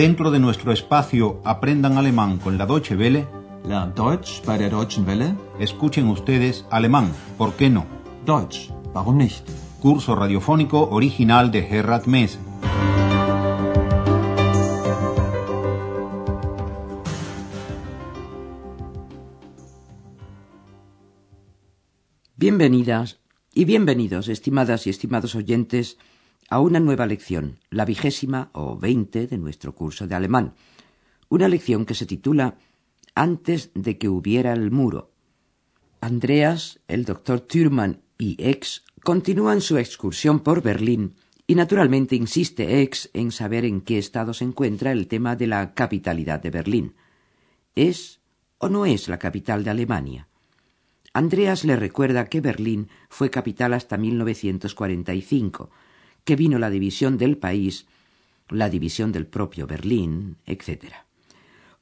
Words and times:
Dentro 0.00 0.30
de 0.30 0.38
nuestro 0.38 0.72
espacio 0.72 1.42
Aprendan 1.44 1.98
Alemán 1.98 2.38
con 2.38 2.56
la 2.56 2.64
Deutsche 2.64 2.96
Welle, 2.96 3.26
Lernt 3.68 3.98
Deutsch 3.98 4.42
bei 4.46 4.56
der 4.56 4.70
Deutschen 4.70 5.04
Welle. 5.04 5.36
escuchen 5.58 6.08
ustedes 6.08 6.64
alemán, 6.70 7.12
¿por 7.36 7.52
qué 7.52 7.68
no? 7.68 7.84
Deutsch, 8.24 8.70
warum 8.94 9.18
nicht? 9.18 9.46
Curso 9.82 10.14
radiofónico 10.14 10.88
original 10.88 11.50
de 11.50 11.64
Gerhard 11.64 12.06
Mess. 12.06 12.38
Bienvenidas 22.36 23.20
y 23.52 23.66
bienvenidos, 23.66 24.28
estimadas 24.28 24.86
y 24.86 24.90
estimados 24.90 25.34
oyentes, 25.34 25.98
a 26.50 26.58
una 26.58 26.80
nueva 26.80 27.06
lección, 27.06 27.60
la 27.70 27.84
vigésima 27.84 28.50
o 28.52 28.76
veinte 28.76 29.28
de 29.28 29.38
nuestro 29.38 29.72
curso 29.72 30.08
de 30.08 30.16
alemán. 30.16 30.54
Una 31.28 31.46
lección 31.48 31.86
que 31.86 31.94
se 31.94 32.06
titula 32.06 32.58
Antes 33.14 33.70
de 33.74 33.98
que 33.98 34.08
hubiera 34.08 34.52
el 34.52 34.72
muro. 34.72 35.12
Andreas, 36.00 36.80
el 36.88 37.04
doctor 37.04 37.40
Thürmann 37.40 38.02
y 38.18 38.36
Ex 38.38 38.84
continúan 39.04 39.60
su 39.60 39.78
excursión 39.78 40.40
por 40.40 40.60
Berlín 40.60 41.14
y 41.46 41.54
naturalmente 41.54 42.16
insiste 42.16 42.82
Ex 42.82 43.10
en 43.12 43.30
saber 43.30 43.64
en 43.64 43.80
qué 43.80 43.98
estado 43.98 44.34
se 44.34 44.44
encuentra 44.44 44.90
el 44.90 45.06
tema 45.06 45.36
de 45.36 45.46
la 45.46 45.72
capitalidad 45.74 46.40
de 46.40 46.50
Berlín. 46.50 46.94
¿Es 47.76 48.20
o 48.58 48.68
no 48.68 48.86
es 48.86 49.08
la 49.08 49.20
capital 49.20 49.62
de 49.62 49.70
Alemania? 49.70 50.26
Andreas 51.12 51.64
le 51.64 51.76
recuerda 51.76 52.26
que 52.26 52.40
Berlín 52.40 52.88
fue 53.08 53.30
capital 53.30 53.72
hasta 53.74 53.96
1945, 53.96 55.70
que 56.24 56.36
vino 56.36 56.58
la 56.58 56.70
división 56.70 57.18
del 57.18 57.36
país, 57.36 57.86
la 58.48 58.68
división 58.68 59.12
del 59.12 59.26
propio 59.26 59.66
Berlín, 59.66 60.36
etc. 60.46 60.94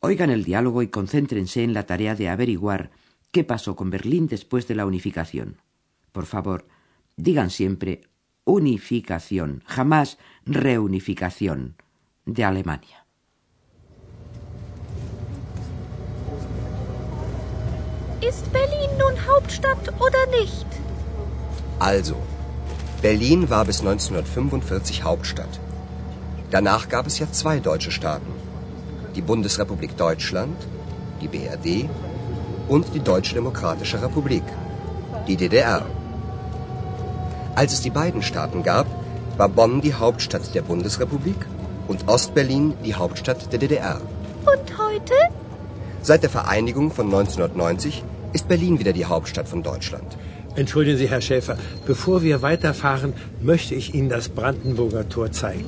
Oigan 0.00 0.30
el 0.30 0.44
diálogo 0.44 0.82
y 0.82 0.88
concéntrense 0.88 1.62
en 1.62 1.74
la 1.74 1.86
tarea 1.86 2.14
de 2.14 2.28
averiguar 2.28 2.90
qué 3.32 3.44
pasó 3.44 3.76
con 3.76 3.90
Berlín 3.90 4.26
después 4.26 4.68
de 4.68 4.74
la 4.74 4.86
unificación. 4.86 5.56
Por 6.12 6.26
favor, 6.26 6.66
digan 7.16 7.50
siempre 7.50 8.02
unificación, 8.44 9.62
jamás 9.66 10.18
reunificación 10.46 11.76
de 12.24 12.44
Alemania. 12.44 13.04
Ist 18.20 18.50
Berlin 18.52 18.90
nun 18.98 19.16
Hauptstadt 19.26 19.88
oder 20.00 20.26
nicht? 20.30 20.66
Also, 21.78 22.16
Berlin 23.00 23.48
war 23.48 23.64
bis 23.64 23.78
1945 23.78 25.04
Hauptstadt. 25.04 25.60
Danach 26.50 26.88
gab 26.88 27.06
es 27.06 27.20
ja 27.20 27.30
zwei 27.30 27.60
deutsche 27.60 27.92
Staaten. 27.92 28.32
Die 29.14 29.22
Bundesrepublik 29.22 29.96
Deutschland, 29.96 30.56
die 31.20 31.28
BRD, 31.28 31.88
und 32.68 32.92
die 32.94 33.00
Deutsche 33.00 33.34
Demokratische 33.34 34.02
Republik, 34.02 34.42
die 35.28 35.36
DDR. 35.36 35.86
Als 37.54 37.72
es 37.72 37.82
die 37.82 37.90
beiden 37.90 38.22
Staaten 38.22 38.64
gab, 38.64 38.88
war 39.36 39.48
Bonn 39.48 39.80
die 39.80 39.94
Hauptstadt 39.94 40.52
der 40.56 40.62
Bundesrepublik 40.62 41.46
und 41.86 42.08
Ostberlin 42.08 42.74
die 42.84 42.96
Hauptstadt 42.96 43.52
der 43.52 43.60
DDR. 43.60 44.00
Und 44.40 44.76
heute? 44.76 45.14
Seit 46.02 46.24
der 46.24 46.30
Vereinigung 46.30 46.90
von 46.90 47.06
1990 47.06 48.02
ist 48.32 48.48
Berlin 48.48 48.80
wieder 48.80 48.92
die 48.92 49.06
Hauptstadt 49.06 49.48
von 49.48 49.62
Deutschland. 49.62 50.18
Entschuldigen 50.58 50.98
Sie, 50.98 51.08
Herr 51.08 51.20
Schäfer, 51.20 51.56
bevor 51.86 52.20
wir 52.24 52.42
weiterfahren, 52.42 53.12
möchte 53.40 53.76
ich 53.76 53.94
Ihnen 53.94 54.08
das 54.08 54.28
Brandenburger 54.28 55.08
Tor 55.08 55.30
zeigen. 55.30 55.66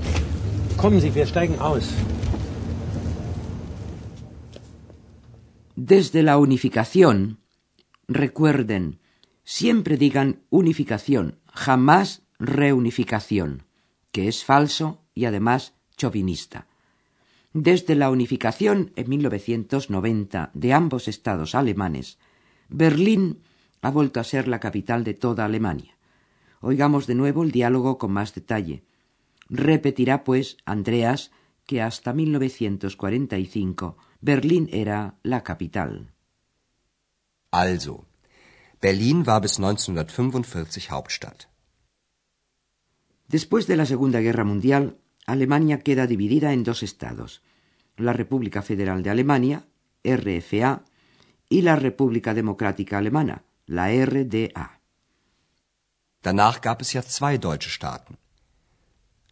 Kommen 0.77 1.01
Sie, 1.01 1.15
wir 1.15 1.27
steigen 1.27 1.61
aus. 1.61 1.87
Desde 5.77 6.23
la 6.23 6.39
unificación, 6.39 7.39
recuerden, 8.09 8.99
siempre 9.45 9.97
digan 9.97 10.41
unificación, 10.51 11.39
jamás 11.47 12.23
reunificación, 12.41 13.63
que 14.11 14.27
es 14.27 14.43
falso 14.43 14.87
y 15.15 15.27
además 15.27 15.75
chauvinista. 15.97 16.67
Desde 17.53 17.95
la 17.95 18.11
unificación 18.11 18.91
en 18.97 19.09
1990 19.09 20.51
de 20.53 20.73
ambos 20.73 21.07
estados 21.07 21.55
alemanes, 21.55 22.19
Berlín 22.69 23.43
ha 23.83 23.91
vuelto 23.91 24.21
a 24.21 24.25
ser 24.25 24.49
la 24.49 24.61
capital 24.61 25.05
de 25.05 25.15
toda 25.15 25.45
Alemania. 25.45 25.97
Oigamos 26.61 27.07
de 27.07 27.15
nuevo 27.15 27.43
el 27.43 27.51
diálogo 27.51 27.99
con 27.99 28.13
más 28.13 28.35
detalle. 28.35 28.85
Repetirá, 29.49 30.25
pues, 30.25 30.59
Andreas, 30.65 31.31
que 31.67 31.83
hasta 31.83 32.13
1945 32.13 33.97
Berlín 34.21 34.69
era 34.73 35.15
la 35.23 35.43
capital. 35.43 36.13
Also, 37.51 38.07
Berlin 38.81 39.25
war 39.27 39.41
bis 39.41 39.59
1945 39.59 40.95
Hauptstadt. 40.95 41.49
Después 43.29 43.67
de 43.67 43.77
la 43.77 43.87
Segunda 43.87 44.21
Guerra 44.21 44.45
Mundial, 44.45 44.99
Alemania 45.27 45.81
queda 45.81 46.07
dividida 46.07 46.53
en 46.53 46.65
dos 46.65 46.83
estados, 46.83 47.43
la 47.97 48.13
República 48.13 48.63
Federal 48.63 49.03
de 49.03 49.11
Alemania, 49.11 49.67
RFA, 50.03 50.85
y 51.49 51.63
la 51.63 51.77
República 51.77 52.35
Democrática 52.35 52.99
Alemana, 52.99 53.45
la 53.79 53.87
RDA. 54.05 54.67
Danach 56.23 56.61
gab 56.61 56.83
es 56.83 56.93
ja 56.93 57.03
zwei 57.03 57.39
deutsche 57.39 57.71
Staaten. 57.71 58.19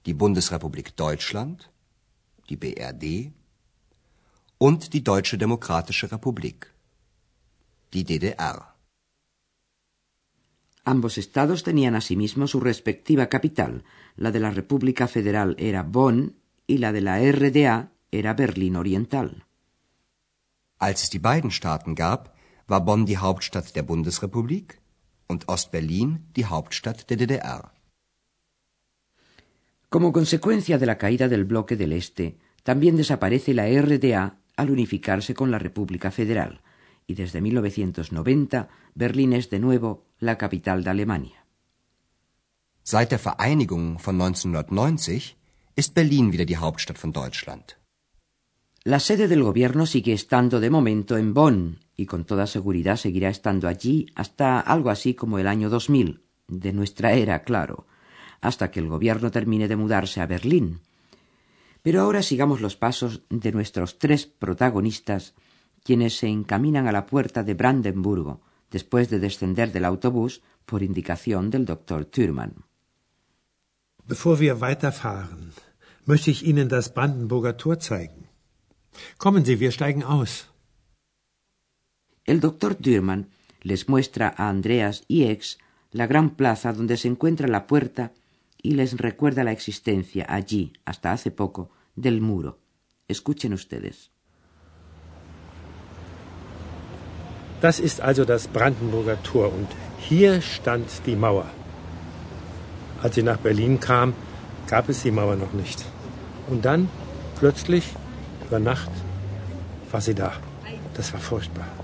Die 0.06 0.14
Bundesrepublik 0.14 0.96
Deutschland, 0.96 1.70
die 2.48 2.56
BRD, 2.56 3.32
und 4.58 4.92
die 4.94 5.02
Deutsche 5.02 5.38
Demokratische 5.38 6.10
Republik, 6.12 6.72
die 7.92 8.04
DDR. 8.04 8.74
Ambos 10.84 11.18
estados 11.18 11.64
tenían 11.64 11.94
asimismo 11.96 12.46
su 12.46 12.60
respectiva 12.60 13.26
capital. 13.26 13.84
La 14.16 14.30
de 14.30 14.40
la 14.40 14.50
República 14.50 15.06
Federal 15.08 15.56
era 15.58 15.82
Bonn 15.82 16.36
y 16.66 16.78
la 16.78 16.92
de 16.92 17.00
la 17.00 17.18
RDA 17.18 17.90
era 18.10 18.34
Berlín 18.34 18.76
Oriental. 18.76 19.44
Als 20.78 21.02
es 21.02 21.10
die 21.10 21.18
beiden 21.18 21.50
Staaten 21.50 21.96
gab, 21.96 22.37
war 22.68 22.84
Bonn 22.84 23.06
die 23.06 23.16
Hauptstadt 23.16 23.74
der 23.74 23.82
Bundesrepublik 23.82 24.80
und 25.26 25.48
Ostberlin 25.48 26.26
die 26.36 26.44
Hauptstadt 26.44 27.08
der 27.08 27.16
DDR. 27.16 27.72
Como 29.88 30.12
consecuencia 30.12 30.76
de 30.78 30.86
la 30.86 30.98
caída 30.98 31.28
del 31.28 31.46
bloque 31.46 31.76
del 31.76 31.92
Este, 31.92 32.36
también 32.62 32.96
desaparece 32.96 33.54
la 33.54 33.66
RDA 33.66 34.36
al 34.56 34.70
unificarse 34.70 35.32
con 35.32 35.50
la 35.50 35.58
República 35.58 36.10
Federal, 36.10 36.60
y 37.06 37.14
desde 37.14 37.40
1990 37.40 38.68
Berlín 38.94 39.32
es 39.32 39.48
de 39.48 39.60
nuevo 39.60 40.04
la 40.18 40.36
capital 40.36 40.84
de 40.84 40.90
Alemania. 40.90 41.46
Seit 42.82 43.10
der 43.10 43.18
Vereinigung 43.18 43.98
von 43.98 44.16
1990 44.16 45.36
ist 45.74 45.94
Berlin 45.94 46.32
wieder 46.32 46.44
die 46.44 46.58
Hauptstadt 46.58 46.98
von 46.98 47.12
Deutschland. 47.12 47.78
La 48.84 49.00
sede 49.00 49.28
del 49.28 49.42
gobierno 49.42 49.86
sigue 49.86 50.12
estando 50.12 50.60
de 50.60 50.70
momento 50.70 51.16
en 51.16 51.32
Bonn 51.32 51.78
y 51.98 52.06
con 52.06 52.24
toda 52.24 52.46
seguridad 52.46 52.96
seguirá 52.96 53.28
estando 53.28 53.66
allí 53.66 54.06
hasta 54.14 54.60
algo 54.60 54.88
así 54.88 55.14
como 55.14 55.40
el 55.40 55.48
año 55.48 55.68
2000, 55.68 56.22
de 56.46 56.72
nuestra 56.72 57.12
era, 57.12 57.42
claro, 57.42 57.88
hasta 58.40 58.70
que 58.70 58.78
el 58.78 58.86
gobierno 58.86 59.32
termine 59.32 59.66
de 59.66 59.74
mudarse 59.74 60.20
a 60.20 60.26
Berlín. 60.26 60.80
Pero 61.82 62.02
ahora 62.02 62.22
sigamos 62.22 62.60
los 62.60 62.76
pasos 62.76 63.22
de 63.28 63.50
nuestros 63.50 63.98
tres 63.98 64.26
protagonistas, 64.26 65.34
quienes 65.82 66.16
se 66.16 66.28
encaminan 66.28 66.86
a 66.86 66.92
la 66.92 67.04
puerta 67.04 67.42
de 67.42 67.54
Brandenburgo 67.54 68.42
después 68.70 69.10
de 69.10 69.18
descender 69.18 69.72
del 69.72 69.84
autobús 69.84 70.42
por 70.66 70.84
indicación 70.84 71.50
del 71.50 71.64
doctor 71.64 72.04
Thürmann. 72.04 72.64
Bevor 74.06 74.38
wir 74.38 74.60
weiterfahren, 74.60 75.52
möchte 76.06 76.30
ich 76.30 76.44
Ihnen 76.44 76.68
das 76.68 76.94
Brandenburger 76.94 77.56
Tor 77.56 77.80
zeigen. 77.80 78.28
Kommen 79.18 79.44
Sie, 79.44 79.58
wir 79.58 79.72
steigen 79.72 80.04
aus. 80.04 80.48
El 82.28 82.40
doctor 82.40 82.74
Thürmann 82.74 83.28
les 83.62 83.88
muestra 83.88 84.34
a 84.36 84.50
Andreas 84.50 85.02
y 85.08 85.24
Ex 85.30 85.56
la 85.92 86.06
gran 86.06 86.28
plaza 86.36 86.74
donde 86.74 86.98
se 86.98 87.08
encuentra 87.08 87.48
la 87.48 87.66
puerta 87.66 88.12
y 88.62 88.72
les 88.72 88.98
recuerda 88.98 89.44
la 89.44 89.52
existencia 89.52 90.26
allí, 90.28 90.74
hasta 90.84 91.12
hace 91.12 91.30
poco, 91.30 91.70
del 91.96 92.20
muro. 92.20 92.58
Escuchen 93.08 93.54
ustedes. 93.54 94.10
Das 97.62 97.80
ist 97.80 98.02
also 98.02 98.26
das 98.26 98.46
Brandenburger 98.46 99.16
Tor 99.22 99.50
und 99.50 99.68
hier 99.98 100.42
stand 100.42 100.86
die 101.06 101.16
Mauer. 101.16 101.46
Als 103.02 103.14
sie 103.14 103.22
nach 103.22 103.38
Berlin 103.38 103.80
kam, 103.80 104.12
gab 104.66 104.90
es 104.90 105.02
die 105.02 105.12
Mauer 105.12 105.36
noch 105.36 105.54
nicht. 105.54 105.82
Und 106.46 106.66
dann, 106.66 106.90
plötzlich, 107.38 107.84
über 108.46 108.58
Nacht, 108.58 108.90
war 109.90 110.02
sie 110.02 110.14
da. 110.14 110.32
Das 110.92 111.14
war 111.14 111.20
furchtbar. 111.20 111.77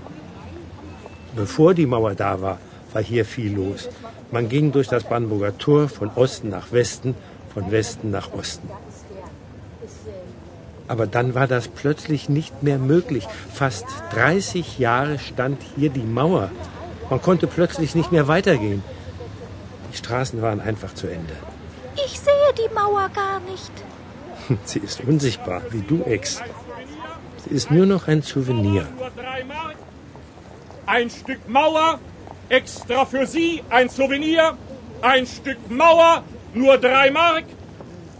Bevor 1.35 1.73
die 1.73 1.85
Mauer 1.85 2.15
da 2.15 2.41
war, 2.41 2.59
war 2.93 3.03
hier 3.03 3.25
viel 3.25 3.53
los. 3.53 3.89
Man 4.31 4.47
ging 4.47 4.71
durch 4.71 4.87
das 4.87 5.03
Brandenburger 5.03 5.57
Tor 5.57 5.89
von 5.89 6.09
Osten 6.15 6.49
nach 6.49 6.71
Westen, 6.71 7.15
von 7.53 7.71
Westen 7.71 8.09
nach 8.09 8.33
Osten. 8.33 8.69
Aber 10.87 11.07
dann 11.07 11.35
war 11.35 11.47
das 11.47 11.67
plötzlich 11.67 12.29
nicht 12.29 12.63
mehr 12.63 12.77
möglich. 12.77 13.27
Fast 13.53 13.85
30 14.11 14.79
Jahre 14.79 15.19
stand 15.19 15.61
hier 15.75 15.89
die 15.89 16.03
Mauer. 16.03 16.51
Man 17.09 17.21
konnte 17.21 17.47
plötzlich 17.47 17.95
nicht 17.95 18.11
mehr 18.11 18.27
weitergehen. 18.27 18.83
Die 19.91 19.97
Straßen 19.97 20.41
waren 20.41 20.59
einfach 20.59 20.93
zu 20.93 21.07
Ende. 21.07 21.33
Ich 21.95 22.19
sehe 22.19 22.53
die 22.57 22.73
Mauer 22.73 23.09
gar 23.09 23.39
nicht. 23.41 23.71
Sie 24.65 24.79
ist 24.79 25.01
unsichtbar, 25.01 25.61
wie 25.71 25.81
du, 25.81 26.03
Ex. 26.03 26.41
Sie 27.43 27.55
ist 27.55 27.71
nur 27.71 27.85
noch 27.85 28.07
ein 28.07 28.21
Souvenir. 28.21 28.87
Ein 30.85 31.09
Stück 31.09 31.47
Mauer, 31.49 31.99
extra 32.49 33.05
für 33.05 33.25
Sie, 33.25 33.63
ein 33.69 33.89
Souvenir. 33.89 34.57
Ein 35.01 35.25
Stück 35.25 35.69
Mauer, 35.69 36.23
nur 36.53 36.77
drei 36.77 37.11
Mark. 37.11 37.45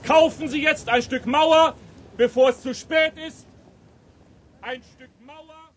Kaufen 0.03 0.47
Sie 0.47 0.61
jetzt 0.61 0.89
ein 0.89 1.01
Stück 1.01 1.25
Mauer, 1.25 1.75
bevor 2.17 2.49
es 2.49 2.61
zu 2.61 2.73
spät 2.73 3.13
ist. 3.27 3.45
Ein 4.61 4.81
Stück 4.95 5.11
Mauer. 5.25 5.71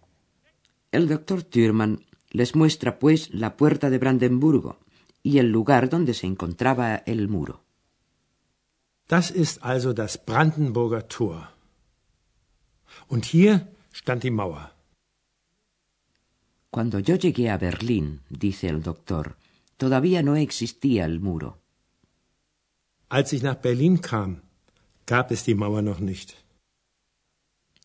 El 0.91 1.09
doctor 1.09 1.49
Thürmann 1.51 2.05
les 2.31 2.55
muestra 2.55 2.99
pues 2.99 3.31
la 3.33 3.57
puerta 3.57 3.91
de 3.91 3.99
Brandenburgo 3.99 4.79
y 5.23 5.39
el 5.39 5.51
lugar 5.51 5.89
donde 5.89 6.15
se 6.15 6.27
encontraba 6.27 6.97
el 6.97 7.29
muro. 7.29 7.61
Das 9.09 9.31
ist 9.31 9.63
also 9.63 9.93
das 9.93 10.19
Brandenburger 10.25 11.09
Tor. 11.09 11.49
Und 13.09 13.25
hier 13.25 13.69
stand 13.93 14.23
die 14.23 14.31
Mauer. 14.31 14.71
Cuando 16.71 16.99
yo 16.99 17.17
llegué 17.17 17.51
a 17.51 17.59
Berlín, 17.59 18.21
dice 18.29 18.69
el 18.69 18.83
doctor, 18.83 19.37
todavía 19.77 20.23
no 20.23 20.37
existía 20.37 21.05
el 21.07 21.21
muro. 21.21 21.59
Als 23.09 23.33
ich 23.33 23.43
nach 23.43 23.61
Berlin 23.63 23.99
kam, 23.99 24.43
gab 25.07 25.33
es 25.33 25.45
die 25.45 25.55
Mauer 25.55 25.83
noch 25.83 26.01
nicht. 26.01 26.35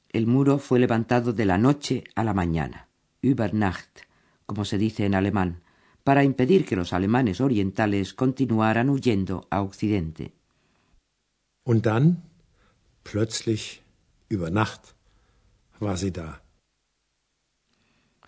El 0.09 0.27
muro 0.27 0.59
fue 0.59 0.80
levantado 0.80 1.31
de 1.33 1.45
la 1.45 1.57
noche 1.57 2.03
a 2.13 2.24
la 2.24 2.33
mañana, 2.33 2.89
über 3.21 3.53
Nacht, 3.53 4.01
como 4.45 4.65
se 4.65 4.77
dice 4.77 5.06
en 5.06 5.15
alemán, 5.15 5.62
para 6.03 6.25
impedir 6.25 6.65
que 6.65 6.75
los 6.75 6.91
alemanes 6.91 7.39
orientales 7.39 8.13
continuaran 8.13 8.89
huyendo 8.89 9.47
a 9.50 9.62
Occidente. 9.62 10.33
Und 11.63 11.86
dann, 11.86 12.21
plötzlich, 13.06 13.81
über 14.27 14.51
Nacht, 14.51 14.94
war 15.79 15.95
sie 15.97 16.12
da. 16.12 16.43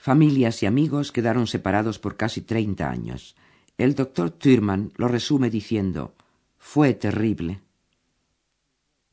Familias 0.05 0.61
y 0.61 0.67
amigos 0.67 1.11
quedaron 1.11 1.47
separados 1.47 1.97
por 1.97 2.15
casi 2.15 2.41
treinta 2.41 2.91
años. 2.91 3.35
El 3.75 3.95
doctor 3.95 4.29
Thürmann 4.29 4.91
lo 4.97 5.07
resume 5.07 5.49
diciendo 5.49 6.13
fue 6.59 6.93
terrible. 6.93 7.61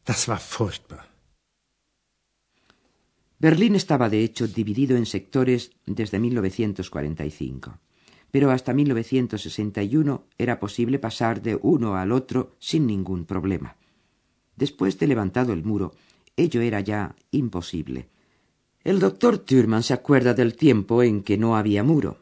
Das 0.05 0.29
war 0.29 0.39
furchtbar. 0.39 1.07
Berlín 3.39 3.75
estaba 3.75 4.11
de 4.11 4.23
hecho 4.23 4.47
dividido 4.47 4.99
en 4.99 5.07
sectores 5.07 5.71
desde 5.87 6.19
1945, 6.19 7.79
pero 8.31 8.51
hasta 8.51 8.75
1961 8.75 10.27
era 10.37 10.61
posible 10.61 10.99
pasar 10.99 11.41
de 11.41 11.59
uno 11.63 11.97
al 11.97 12.13
otro 12.13 12.55
sin 12.59 12.87
ningún 12.87 13.25
problema. 13.25 13.77
Después 14.57 14.99
de 14.99 15.07
levantado 15.07 15.55
el 15.55 15.65
muro, 15.65 15.95
ello 16.37 16.61
era 16.61 16.81
ya 16.81 17.17
imposible. 17.31 18.11
El 18.85 18.99
doctor 18.99 19.39
Thürmann 19.39 19.85
se 19.85 19.95
acuerda 19.95 20.35
del 20.35 20.57
tiempo 20.57 21.05
en 21.05 21.23
que 21.23 21.39
no 21.39 21.57
había 21.57 21.85
muro. 21.85 22.19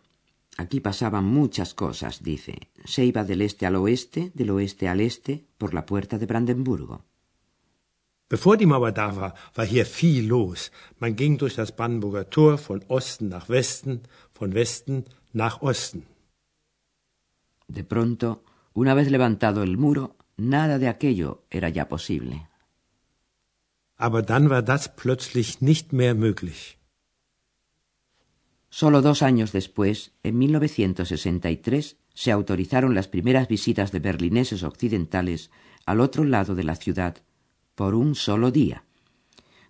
Aquí 0.58 0.80
pasaban 0.80 1.24
muchas 1.24 1.72
cosas, 1.72 2.22
dice. 2.22 2.68
Se 2.84 3.02
iba 3.04 3.24
del 3.24 3.40
este 3.40 3.64
al 3.64 3.76
oeste, 3.76 4.30
del 4.34 4.50
oeste 4.50 4.86
al 4.88 5.00
este, 5.00 5.46
por 5.56 5.72
la 5.72 5.86
puerta 5.86 6.18
de 6.18 6.26
Brandenburgo. 6.26 7.04
Bevor 8.28 8.58
die 8.58 8.66
Mauer 8.66 8.92
da 8.92 9.10
war, 9.10 9.34
war 9.56 9.66
hier 9.66 9.84
viel 9.84 10.28
los. 10.28 10.70
Man 11.00 11.16
ging 11.16 11.36
durch 11.36 11.56
das 11.56 11.72
Brandenburger 11.72 12.28
Tor 12.28 12.58
von 12.58 12.84
Osten 12.86 13.28
nach 13.28 13.48
Westen, 13.48 14.02
von 14.32 14.54
Westen 14.54 15.04
nach 15.32 15.62
Osten. 15.62 16.06
De 17.66 17.82
pronto, 17.82 18.44
una 18.72 18.94
vez 18.94 19.10
levantado 19.10 19.64
el 19.64 19.76
muro, 19.76 20.16
nada 20.36 20.78
de 20.78 20.88
aquello 20.88 21.42
era 21.50 21.70
ya 21.70 21.88
posible. 21.88 22.49
Aber 24.06 24.22
dann 24.22 24.48
war 24.48 24.62
das 24.62 24.96
plötzlich 24.96 25.60
nicht 25.60 25.92
mehr 25.92 26.14
möglich. 26.14 26.78
Solo 28.70 29.02
dos 29.02 29.20
años 29.30 29.52
después, 29.52 30.12
en 30.22 30.38
1963, 30.38 31.98
se 32.14 32.32
autorizaron 32.32 32.94
las 32.94 33.08
primeras 33.08 33.46
visitas 33.46 33.92
de 33.92 34.00
berlineses 34.00 34.62
occidentales 34.62 35.50
al 35.84 36.00
otro 36.00 36.24
lado 36.24 36.54
de 36.54 36.64
la 36.64 36.76
ciudad, 36.76 37.14
por 37.74 37.94
un 37.94 38.14
solo 38.14 38.50
día. 38.50 38.84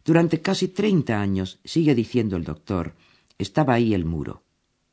Durante 0.04 0.40
casi 0.40 0.68
treinta 0.68 1.20
años, 1.20 1.58
sigue 1.64 1.96
diciendo 1.96 2.36
el 2.36 2.44
doctor, 2.44 2.94
estaba 3.36 3.74
ahí 3.74 3.94
el 3.94 4.04
muro. 4.04 4.44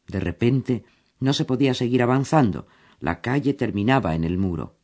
De 0.07 0.19
repente, 0.19 0.83
no 1.19 1.33
se 1.33 1.45
podía 1.45 1.75
seguir 1.75 2.01
avanzando. 2.01 2.65
La 2.99 3.21
calle 3.21 3.53
terminaba 3.53 4.15
en 4.15 4.23
el 4.23 4.39
muro. 4.39 4.77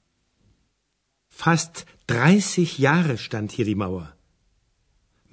Fast 1.30 1.88
30 2.06 2.66
Jahre 2.78 3.18
stand 3.18 3.52
hier 3.52 3.66
die 3.66 3.76
Mauer. 3.76 4.23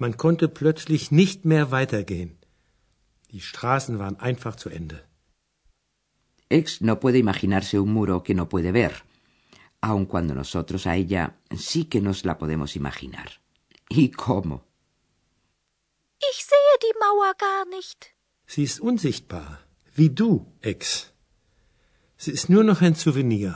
Man 0.03 0.17
konnte 0.17 0.47
plötzlich 0.47 1.03
nicht 1.11 1.39
mehr 1.51 1.65
weitergehen. 1.69 2.31
Die 3.31 3.43
Straßen 3.49 3.99
waren 3.99 4.17
einfach 4.29 4.55
zu 4.55 4.67
Ende. 4.69 4.97
Ex 6.49 6.81
no 6.81 6.95
puede 7.01 7.19
imaginarse 7.25 7.79
un 7.79 7.91
muro 7.97 8.23
que 8.25 8.33
no 8.39 8.45
puede 8.53 8.71
ver, 8.73 8.93
aun 9.89 10.03
cuando 10.11 10.33
nosotros 10.33 10.87
a 10.91 10.95
ella 11.01 11.23
sí 11.67 11.81
que 11.91 12.01
nos 12.01 12.25
la 12.25 12.35
podemos 12.41 12.75
imaginar. 12.75 13.29
¿Y 13.89 14.09
cómo? 14.25 14.55
Ich 16.29 16.39
sehe 16.51 16.75
die 16.85 16.95
Mauer 17.03 17.33
gar 17.47 17.65
nicht. 17.75 17.99
Sie 18.53 18.63
ist 18.63 18.79
unsichtbar, 18.79 19.49
wie 19.97 20.09
du, 20.09 20.31
Ex. 20.61 21.13
Sie 22.17 22.31
ist 22.37 22.49
nur 22.49 22.63
noch 22.63 22.81
ein 22.81 22.95
Souvenir. 22.95 23.51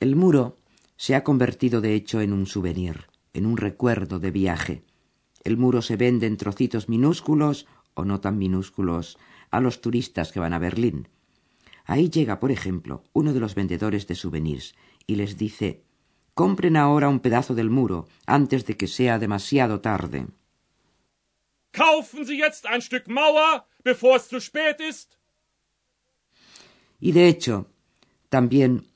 El 0.00 0.16
muro 0.16 0.58
se 0.96 1.14
ha 1.14 1.22
convertido 1.22 1.80
de 1.80 1.94
hecho 1.94 2.20
en 2.20 2.32
un 2.32 2.46
souvenir, 2.46 3.07
en 3.32 3.46
un 3.46 3.56
recuerdo 3.56 4.18
de 4.18 4.30
viaje. 4.30 4.82
El 5.44 5.56
muro 5.56 5.82
se 5.82 5.96
vende 5.96 6.26
en 6.26 6.36
trocitos 6.36 6.88
minúsculos 6.88 7.66
o 7.94 8.04
no 8.04 8.20
tan 8.20 8.38
minúsculos 8.38 9.18
a 9.50 9.60
los 9.60 9.80
turistas 9.80 10.32
que 10.32 10.40
van 10.40 10.52
a 10.52 10.58
Berlín. 10.58 11.08
Ahí 11.84 12.10
llega, 12.10 12.38
por 12.38 12.50
ejemplo, 12.50 13.02
uno 13.12 13.32
de 13.32 13.40
los 13.40 13.54
vendedores 13.54 14.06
de 14.06 14.14
souvenirs 14.14 14.74
y 15.06 15.16
les 15.16 15.38
dice 15.38 15.82
Compren 16.34 16.76
ahora 16.76 17.08
un 17.08 17.18
pedazo 17.18 17.54
del 17.54 17.70
muro 17.70 18.06
antes 18.26 18.64
de 18.66 18.76
que 18.76 18.86
sea 18.86 19.18
demasiado 19.18 19.80
tarde. 19.80 20.28
Kaufen 21.72 22.24
Sie 22.24 22.38
jetzt 22.38 22.66
ein 22.66 22.80
Stück 22.80 23.08
Mauer, 23.08 23.64
bevor 23.84 24.16
es 24.16 24.28
zu 24.28 24.40
spät 24.40 24.80
ist. 24.80 25.18
Y 27.00 27.12
de 27.12 27.28
hecho, 27.28 27.66
también, 28.28 28.86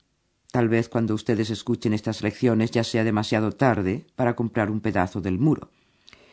tal 0.53 0.69
vez 0.69 0.87
cuando 0.87 1.15
ustedes 1.15 1.49
escuchen 1.49 1.93
estas 1.93 2.21
lecciones 2.21 2.69
ya 2.69 2.83
sea 2.83 3.03
demasiado 3.03 3.53
tarde 3.53 4.05
para 4.15 4.35
comprar 4.35 4.69
un 4.69 4.81
pedazo 4.81 5.19
del 5.19 5.39
muro. 5.39 5.71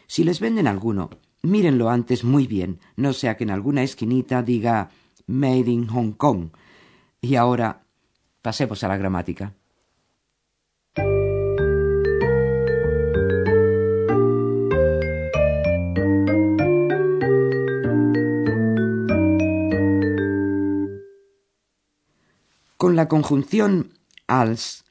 Si 0.08 0.24
les 0.24 0.40
venden 0.40 0.66
alguno, 0.66 1.08
mírenlo 1.40 1.88
antes 1.88 2.22
muy 2.22 2.46
bien, 2.46 2.80
no 2.96 3.14
sea 3.14 3.38
que 3.38 3.44
en 3.44 3.50
alguna 3.50 3.82
esquinita 3.82 4.42
diga 4.42 4.90
Made 5.26 5.70
in 5.70 5.86
Hong 5.86 6.12
Kong. 6.12 6.50
Y 7.22 7.36
ahora 7.36 7.80
pasemos 8.42 8.84
a 8.84 8.88
la 8.88 8.98
gramática. 8.98 9.54
Con 22.76 22.96
la 22.96 23.08
conjunción 23.08 23.99
als 24.30 24.84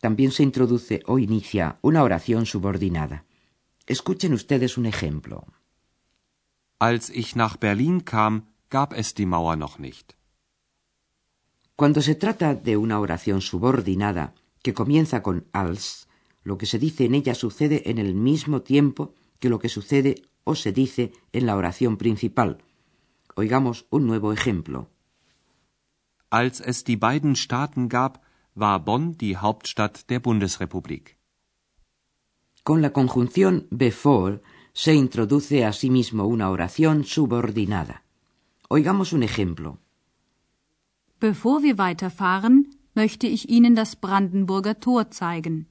también 0.00 0.32
se 0.32 0.42
introduce 0.42 1.02
o 1.06 1.18
inicia 1.18 1.78
una 1.82 2.02
oración 2.02 2.46
subordinada. 2.46 3.24
Escuchen 3.86 4.32
ustedes 4.32 4.78
un 4.78 4.86
ejemplo. 4.86 5.46
Als 6.78 7.10
ich 7.10 7.36
nach 7.36 7.56
Berlin 7.58 8.00
kam, 8.00 8.34
gab 8.70 8.94
es 8.94 9.14
die 9.14 9.26
Mauer 9.26 9.56
noch 9.56 9.78
nicht. 9.78 10.16
Cuando 11.76 12.00
se 12.00 12.14
trata 12.14 12.54
de 12.54 12.76
una 12.76 12.98
oración 12.98 13.40
subordinada 13.40 14.34
que 14.62 14.74
comienza 14.74 15.22
con 15.22 15.46
als, 15.52 16.08
lo 16.42 16.56
que 16.58 16.66
se 16.66 16.78
dice 16.78 17.04
en 17.04 17.14
ella 17.14 17.34
sucede 17.34 17.90
en 17.90 17.98
el 17.98 18.14
mismo 18.14 18.62
tiempo 18.62 19.14
que 19.38 19.48
lo 19.48 19.58
que 19.58 19.68
sucede 19.68 20.22
o 20.44 20.54
se 20.54 20.72
dice 20.72 21.12
en 21.32 21.46
la 21.46 21.56
oración 21.56 21.96
principal. 21.98 22.64
Oigamos 23.34 23.86
un 23.90 24.06
nuevo 24.06 24.32
ejemplo. 24.32 24.88
Als 26.30 26.60
es 26.60 26.84
die 26.84 26.96
beiden 26.96 27.36
Staaten 27.36 27.88
gab, 27.88 28.20
war 28.58 28.84
Bonn 28.84 29.16
die 29.16 29.36
Hauptstadt 29.36 30.08
der 30.10 30.20
Bundesrepublik. 30.20 31.18
Con 32.62 32.82
la 32.82 32.92
conjunción 32.92 33.66
before 33.70 34.40
se 34.72 34.94
introduce 34.94 35.64
asimismo 35.64 36.26
una 36.26 36.50
oración 36.50 37.04
subordinada. 37.04 38.04
Oigamos 38.68 39.12
un 39.12 39.22
ejemplo. 39.22 39.78
Bevor 41.20 41.62
wir 41.62 41.78
weiterfahren, 41.78 42.56
möchte 42.94 43.26
ich 43.26 43.48
Ihnen 43.48 43.74
das 43.74 43.96
Brandenburger 43.96 44.78
Tor 44.78 45.10
zeigen. 45.10 45.68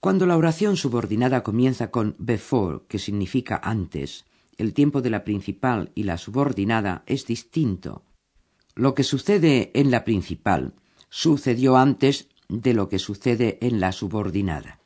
Cuando 0.00 0.26
la 0.26 0.36
oración 0.36 0.76
subordinada 0.76 1.42
comienza 1.42 1.90
con 1.90 2.14
before, 2.18 2.80
que 2.88 2.98
significa 2.98 3.60
antes, 3.62 4.24
el 4.58 4.72
tiempo 4.74 5.02
de 5.02 5.10
la 5.10 5.24
principal 5.24 5.90
y 5.94 6.04
la 6.04 6.18
subordinada 6.18 7.02
es 7.06 7.26
distinto. 7.26 8.04
Lo 8.74 8.94
que 8.94 9.02
sucede 9.02 9.70
en 9.74 9.90
la 9.90 10.04
principal 10.04 10.74
sucedió 11.16 11.76
antes 11.76 12.28
de 12.48 12.74
lo 12.74 12.88
que 12.88 12.98
sucede 12.98 13.58
en 13.60 13.78
la 13.78 13.92
subordinada. 13.92 14.80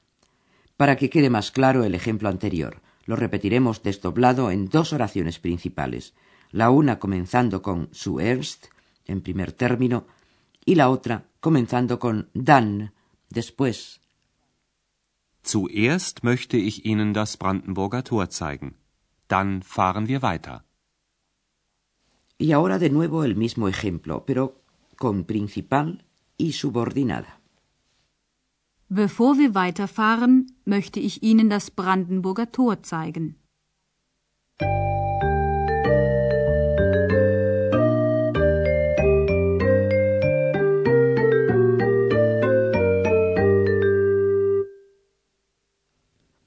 Para 0.76 0.96
que 0.98 1.08
quede 1.08 1.30
más 1.30 1.50
claro 1.50 1.84
el 1.84 1.94
ejemplo 1.94 2.28
anterior, 2.28 2.82
lo 3.06 3.16
repetiremos 3.16 3.82
desdoblado 3.82 4.50
en 4.50 4.68
dos 4.68 4.92
oraciones 4.92 5.38
principales, 5.38 6.12
la 6.50 6.68
una 6.68 6.98
comenzando 6.98 7.62
con 7.62 7.88
zuerst, 7.94 8.66
en 9.06 9.22
primer 9.22 9.52
término, 9.52 10.06
y 10.66 10.74
la 10.74 10.90
otra 10.90 11.24
comenzando 11.40 11.98
con 11.98 12.28
dann, 12.34 12.92
después. 13.30 14.02
Zuerst 15.42 16.24
möchte 16.24 16.58
ich 16.58 16.84
Ihnen 16.84 17.14
das 17.14 17.38
Brandenburger 17.38 18.04
Tor 18.04 18.28
zeigen. 18.28 18.76
Dann 19.28 19.62
fahren 19.62 20.06
wir 20.06 20.20
weiter. 20.20 20.66
Y 22.36 22.52
ahora 22.52 22.78
de 22.78 22.90
nuevo 22.90 23.24
el 23.24 23.34
mismo 23.34 23.66
ejemplo, 23.66 24.24
pero 24.26 24.60
con 24.98 25.24
principal 25.24 26.04
y 26.38 26.52
subordinada. 26.52 27.40
Bevor 28.88 29.36
wir 29.36 29.54
weiterfahren, 29.54 30.46
möchte 30.64 30.98
ich 30.98 31.22
Ihnen 31.22 31.50
das 31.50 31.70
Brandenburger 31.70 32.50
Tor 32.50 32.82
zeigen. 32.82 33.36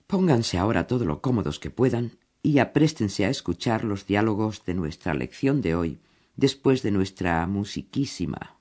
Pónganse 0.08 0.58
ahora 0.58 0.88
todo 0.88 1.06
lo 1.06 1.22
cómodos 1.22 1.60
que 1.60 1.70
puedan 1.70 2.18
y 2.44 2.58
apréstense 2.58 3.26
a 3.26 3.30
escuchar 3.30 3.84
los 3.84 4.08
diálogos 4.08 4.66
de 4.66 4.74
nuestra 4.74 5.14
lección 5.14 5.62
de 5.62 5.76
hoy, 5.76 6.00
después 6.36 6.82
de 6.82 6.92
nuestra 6.92 7.46
musiquísima. 7.48 8.61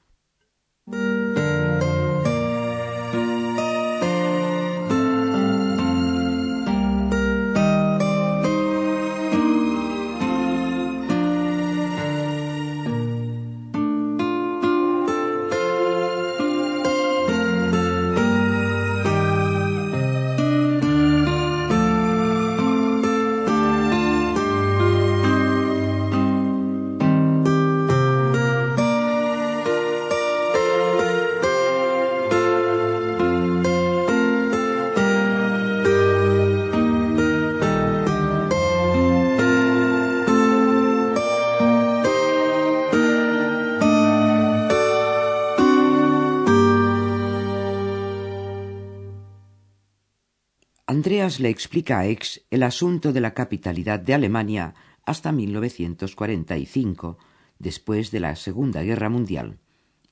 Andreas 50.90 51.38
le 51.38 51.50
explica 51.50 52.00
a 52.00 52.06
Ex 52.06 52.40
el 52.50 52.64
asunto 52.64 53.12
de 53.12 53.20
la 53.20 53.32
capitalidad 53.32 54.00
de 54.00 54.12
Alemania 54.12 54.74
hasta 55.06 55.30
1945, 55.30 57.16
después 57.60 58.10
de 58.10 58.18
la 58.18 58.34
Segunda 58.34 58.82
Guerra 58.82 59.08
Mundial, 59.08 59.60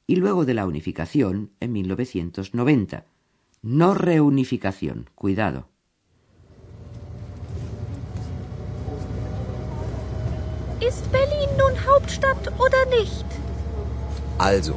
y 0.06 0.14
luego 0.14 0.44
de 0.44 0.54
la 0.54 0.66
unificación 0.66 1.50
en 1.58 1.73
1990. 1.73 3.06
No 3.62 3.94
reunificación, 3.94 5.11
cuidado. 5.16 5.68
Ist 10.80 11.11
Berlin 11.11 11.50
nun 11.58 11.75
Hauptstadt 11.88 12.52
oder 12.56 12.87
nicht? 12.97 13.26
Also, 14.38 14.76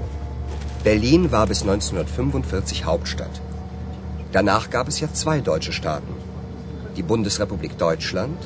Berlin 0.84 1.32
war 1.32 1.46
bis 1.46 1.62
1945 1.62 2.86
Hauptstadt. 2.86 3.40
Danach 4.32 4.70
gab 4.70 4.88
es 4.88 5.00
ja 5.02 5.12
zwei 5.12 5.42
deutsche 5.42 5.74
Staaten. 5.74 6.14
Die 6.96 7.04
Bundesrepublik 7.04 7.78
Deutschland, 7.78 8.38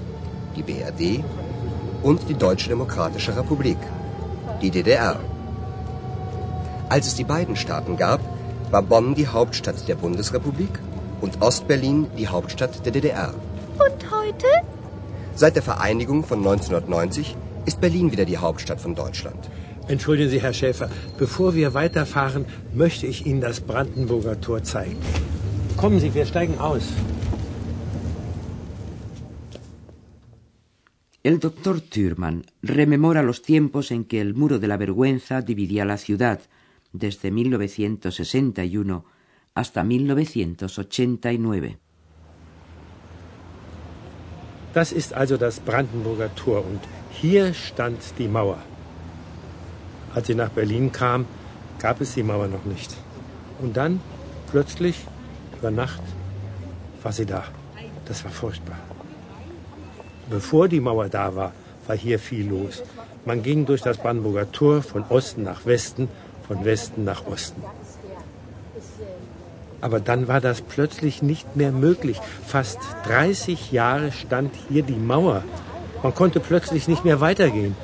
die 0.55 0.63
BRD 0.63 1.23
und 2.01 2.27
die 2.27 2.33
Deutsche 2.33 2.69
Demokratische 2.69 3.35
Republik, 3.37 3.77
die 4.61 4.71
DDR. 4.71 5.19
Als 6.89 7.07
es 7.07 7.15
die 7.15 7.23
beiden 7.23 7.55
Staaten 7.55 7.97
gab, 7.97 8.19
war 8.71 8.81
Bonn 8.81 9.15
die 9.15 9.27
Hauptstadt 9.27 9.87
der 9.87 9.95
Bundesrepublik 9.95 10.79
und 11.21 11.41
Ostberlin 11.41 12.07
die 12.17 12.27
Hauptstadt 12.27 12.85
der 12.85 12.91
DDR. 12.91 13.33
Und 13.77 14.11
heute? 14.11 14.47
Seit 15.35 15.55
der 15.55 15.63
Vereinigung 15.63 16.23
von 16.23 16.39
1990 16.39 17.35
ist 17.65 17.81
Berlin 17.81 18.11
wieder 18.11 18.25
die 18.25 18.37
Hauptstadt 18.37 18.81
von 18.81 18.95
Deutschland. 18.95 19.49
Entschuldigen 19.87 20.29
Sie, 20.29 20.41
Herr 20.41 20.53
Schäfer, 20.53 20.89
bevor 21.17 21.53
wir 21.53 21.73
weiterfahren, 21.75 22.45
möchte 22.73 23.05
ich 23.05 23.25
Ihnen 23.25 23.41
das 23.41 23.59
Brandenburger 23.59 24.41
Tor 24.41 24.63
zeigen. 24.63 24.97
Kommen 25.77 25.99
Sie, 25.99 26.13
wir 26.13 26.25
steigen 26.25 26.57
aus. 26.57 26.83
El 31.21 31.39
doctor 31.39 31.81
Thürmann 31.89 32.45
rememora 32.61 33.23
los 33.23 33.41
tiempos 33.41 33.91
en 33.91 34.05
que 34.05 34.21
el 34.21 34.35
muro 34.35 34.59
de 34.59 34.67
la 34.67 34.77
vergüenza 34.77 35.41
dividía 35.41 35.83
la 35.83 35.97
ciudad, 35.97 36.39
desde 36.93 37.29
1961 37.29 39.03
hasta 39.53 39.81
1989. 39.81 41.77
Das 44.73 44.91
ist 44.91 45.13
also 45.13 45.37
das 45.37 45.59
Brandenburger 45.59 46.33
Tor 46.35 46.59
und 46.59 46.81
hier 47.09 47.53
stand 47.53 47.99
die 48.17 48.27
Mauer. 48.27 48.59
Als 50.13 50.27
sie 50.27 50.35
nach 50.35 50.49
Berlin 50.49 50.91
kam, 50.91 51.25
gab 51.79 52.01
es 52.01 52.13
die 52.13 52.23
Mauer 52.23 52.47
noch 52.47 52.65
nicht. 52.65 52.95
Und 53.61 53.75
dann, 53.77 53.99
plötzlich, 54.51 55.07
über 55.59 55.71
Nacht, 55.71 56.01
war 57.03 57.11
sie 57.11 57.25
da. 57.25 57.43
Das 58.05 58.23
war 58.23 58.31
furchtbar. 58.31 58.77
Bevor 60.29 60.67
die 60.67 60.79
Mauer 60.79 61.09
da 61.09 61.35
war, 61.35 61.51
war 61.87 61.95
hier 61.95 62.19
viel 62.19 62.49
los. 62.49 62.83
Man 63.25 63.43
ging 63.43 63.65
durch 63.65 63.81
das 63.81 63.97
Brandenburger 63.97 64.51
Tor 64.51 64.81
von 64.81 65.03
Osten 65.09 65.43
nach 65.43 65.65
Westen, 65.65 66.07
von 66.47 66.63
Westen 66.65 67.03
nach 67.03 67.25
Osten. 67.25 67.63
Aber 69.81 69.99
dann 69.99 70.27
war 70.27 70.41
das 70.41 70.61
plötzlich 70.61 71.21
nicht 71.21 71.55
mehr 71.55 71.71
möglich. 71.71 72.19
Fast 72.45 72.79
30 73.05 73.71
Jahre 73.71 74.11
stand 74.11 74.53
hier 74.69 74.83
die 74.83 74.95
Mauer. 74.95 75.43
Man 76.01 76.13
konnte 76.13 76.39
plötzlich 76.39 76.87
nicht 76.87 77.05
mehr 77.05 77.19
weitergehen. 77.21 77.75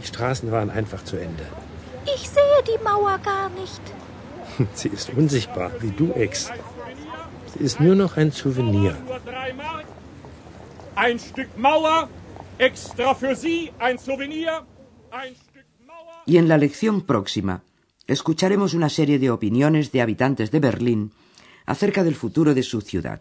Die 0.00 0.06
Straßen 0.06 0.50
waren 0.50 0.70
einfach 0.70 1.04
zu 1.04 1.16
Ende. 1.16 1.44
Ich 2.04 2.28
sehe 2.28 2.62
die 2.66 2.82
Mauer 2.82 3.18
gar 3.18 3.48
nicht. 3.50 3.80
Sie 4.74 4.88
ist 4.88 5.10
unsichtbar, 5.10 5.70
wie 5.80 5.90
du, 5.90 6.12
Ex. 6.12 6.50
Sie 7.52 7.64
ist 7.64 7.80
nur 7.80 7.94
noch 7.94 8.16
ein 8.16 8.30
Souvenir. 8.32 8.96
Nur 9.06 9.20
drei 9.20 9.52
Mark. 9.52 9.86
Ein 10.94 11.18
Stück 11.18 11.56
Mauer, 11.56 12.08
extra 12.58 13.14
für 13.14 13.34
Sie, 13.34 13.72
ein 13.78 13.98
Souvenir, 13.98 14.64
ein 15.10 15.34
Stück 15.34 15.66
Mauer. 15.86 16.22
Y 16.26 16.36
en 16.36 16.48
la 16.48 16.58
lección 16.58 17.02
próxima 17.02 17.62
escucharemos 18.06 18.74
una 18.74 18.88
serie 18.88 19.18
de 19.18 19.30
opiniones 19.30 19.92
de 19.92 20.02
habitantes 20.02 20.50
de 20.50 20.60
Berlín 20.60 21.12
acerca 21.66 22.04
del 22.04 22.14
futuro 22.14 22.54
de 22.54 22.62
su 22.62 22.80
ciudad, 22.80 23.20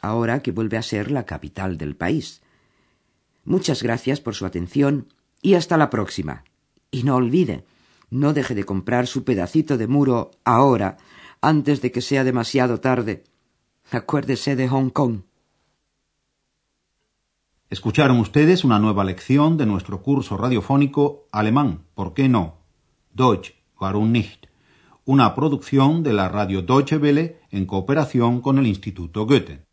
ahora 0.00 0.42
que 0.42 0.52
vuelve 0.52 0.78
a 0.78 0.82
ser 0.82 1.10
la 1.10 1.26
capital 1.26 1.78
del 1.78 1.94
país. 1.96 2.40
Muchas 3.44 3.82
gracias 3.82 4.20
por 4.20 4.34
su 4.34 4.46
atención 4.46 5.08
y 5.40 5.54
hasta 5.54 5.76
la 5.76 5.90
próxima. 5.90 6.44
Y 6.90 7.02
no 7.04 7.16
olvide, 7.16 7.64
no 8.12 8.34
deje 8.34 8.54
de 8.54 8.64
comprar 8.64 9.06
su 9.06 9.24
pedacito 9.24 9.78
de 9.78 9.86
muro 9.86 10.32
ahora, 10.44 10.98
antes 11.40 11.80
de 11.80 11.90
que 11.90 12.02
sea 12.02 12.24
demasiado 12.24 12.78
tarde. 12.78 13.24
Acuérdese 13.90 14.54
de 14.54 14.68
Hong 14.68 14.90
Kong. 14.90 15.22
Escucharon 17.70 18.20
ustedes 18.20 18.64
una 18.64 18.78
nueva 18.78 19.02
lección 19.02 19.56
de 19.56 19.64
nuestro 19.64 20.02
curso 20.02 20.36
radiofónico 20.36 21.26
Alemán, 21.32 21.86
¿por 21.94 22.12
qué 22.12 22.28
no? 22.28 22.58
Deutsch, 23.14 23.54
warum 23.80 24.12
nicht? 24.12 24.46
Una 25.06 25.34
producción 25.34 26.02
de 26.02 26.12
la 26.12 26.28
radio 26.28 26.60
Deutsche 26.60 26.98
Welle 26.98 27.40
en 27.50 27.64
cooperación 27.64 28.42
con 28.42 28.58
el 28.58 28.66
Instituto 28.66 29.26
Goethe. 29.26 29.64